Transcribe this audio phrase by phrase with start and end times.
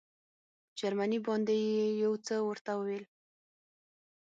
[0.69, 3.05] په جرمني باندې یې یو څه ورته وویل.